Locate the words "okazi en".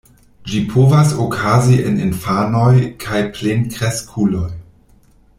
1.25-1.99